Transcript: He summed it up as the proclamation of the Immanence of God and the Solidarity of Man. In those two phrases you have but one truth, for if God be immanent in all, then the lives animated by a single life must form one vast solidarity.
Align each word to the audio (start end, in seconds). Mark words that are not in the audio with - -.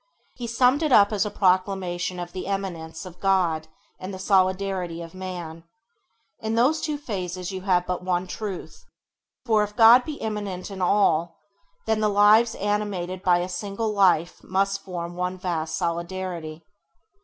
He 0.33 0.47
summed 0.47 0.81
it 0.81 0.91
up 0.91 1.11
as 1.13 1.25
the 1.25 1.29
proclamation 1.29 2.19
of 2.19 2.31
the 2.31 2.47
Immanence 2.47 3.05
of 3.05 3.19
God 3.19 3.67
and 3.99 4.11
the 4.11 4.17
Solidarity 4.17 4.99
of 4.99 5.13
Man. 5.13 5.63
In 6.39 6.55
those 6.55 6.81
two 6.81 6.97
phrases 6.97 7.51
you 7.51 7.61
have 7.61 7.85
but 7.85 8.01
one 8.03 8.25
truth, 8.25 8.83
for 9.45 9.61
if 9.63 9.75
God 9.75 10.03
be 10.03 10.13
immanent 10.15 10.71
in 10.71 10.81
all, 10.81 11.37
then 11.85 11.99
the 11.99 12.09
lives 12.09 12.55
animated 12.55 13.21
by 13.21 13.37
a 13.41 13.47
single 13.47 13.93
life 13.93 14.43
must 14.43 14.83
form 14.83 15.15
one 15.15 15.37
vast 15.37 15.77
solidarity. 15.77 16.65